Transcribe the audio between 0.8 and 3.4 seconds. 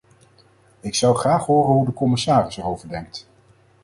zou graag horen hoe de commissaris erover denkt.